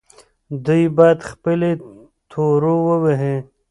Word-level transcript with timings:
دوی 0.65 0.83
باید 0.97 1.19
خپلې 1.31 1.71
تورو 2.31 2.75
ووهي. 2.87 3.37